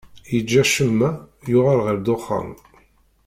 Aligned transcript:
Iǧǧa 0.37 0.63
ccemma, 0.69 1.09
yuɣal 1.51 1.79
ɣer 1.85 1.95
ddexxan. 1.97 2.47